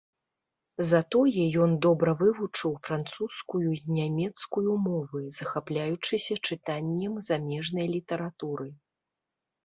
[0.91, 8.67] Затое ён добра вывучыў французскую і нямецкую мовы, захапляючыся чытаннем замежнай літаратуры.